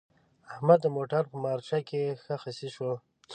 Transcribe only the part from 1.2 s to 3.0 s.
په مارچه کې ښه خصي شو.